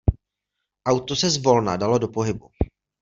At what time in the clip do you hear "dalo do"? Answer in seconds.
1.77-2.07